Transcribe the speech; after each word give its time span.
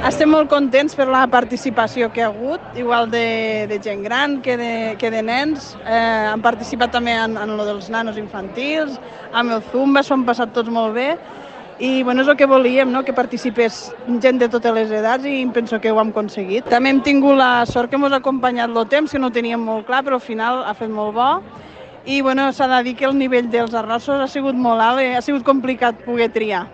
Estem 0.00 0.30
molt 0.32 0.48
contents 0.48 0.94
per 0.96 1.04
la 1.12 1.26
participació 1.28 2.06
que 2.08 2.22
ha 2.24 2.30
hagut, 2.30 2.62
igual 2.80 3.10
de, 3.12 3.66
de 3.68 3.76
gent 3.84 4.00
gran 4.00 4.38
que 4.40 4.56
de, 4.56 4.96
que 4.96 5.10
de 5.12 5.20
nens. 5.20 5.74
Eh, 5.84 6.30
han 6.30 6.40
participat 6.40 6.94
també 6.94 7.12
en, 7.20 7.36
en 7.36 7.52
lo 7.58 7.66
dels 7.68 7.90
nanos 7.92 8.16
infantils, 8.16 8.96
amb 9.36 9.52
el 9.52 9.60
Zumba, 9.68 10.00
s'ho 10.00 10.16
han 10.16 10.24
passat 10.24 10.54
tots 10.56 10.72
molt 10.72 10.96
bé. 10.96 11.10
I 11.84 12.02
bueno, 12.02 12.24
és 12.24 12.32
el 12.32 12.38
que 12.40 12.48
volíem, 12.48 12.88
no? 12.92 13.04
que 13.04 13.12
participés 13.12 13.82
gent 14.24 14.40
de 14.40 14.48
totes 14.52 14.72
les 14.76 14.90
edats 14.92 15.28
i 15.28 15.44
penso 15.52 15.78
que 15.80 15.92
ho 15.92 16.00
hem 16.00 16.14
aconseguit. 16.14 16.72
També 16.72 16.94
hem 16.94 17.04
tingut 17.04 17.36
la 17.36 17.66
sort 17.68 17.92
que 17.92 18.00
ens 18.00 18.12
ha 18.12 18.22
acompanyat 18.24 18.72
el 18.72 18.88
temps, 18.88 19.12
que 19.12 19.20
no 19.20 19.28
ho 19.28 19.36
teníem 19.36 19.60
molt 19.60 19.84
clar, 19.88 20.00
però 20.04 20.16
al 20.16 20.24
final 20.24 20.64
ha 20.64 20.76
fet 20.80 20.92
molt 20.92 21.16
bo. 21.16 21.30
I 22.08 22.22
bueno, 22.24 22.48
s'ha 22.56 22.72
de 22.72 22.82
dir 22.88 22.96
que 22.96 23.04
el 23.04 23.18
nivell 23.20 23.52
dels 23.52 23.76
arrossos 23.76 24.16
ha 24.16 24.28
sigut 24.32 24.56
molt 24.56 24.80
alt, 24.80 25.04
i 25.04 25.12
ha 25.12 25.24
sigut 25.24 25.44
complicat 25.44 26.00
poder 26.08 26.32
triar. 26.32 26.64